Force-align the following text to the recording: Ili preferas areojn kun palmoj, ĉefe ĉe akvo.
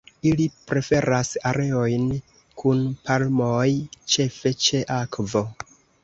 Ili 0.27 0.45
preferas 0.69 1.27
areojn 1.49 2.07
kun 2.61 2.81
palmoj, 3.09 3.67
ĉefe 4.15 4.53
ĉe 4.69 4.81
akvo. 4.97 5.43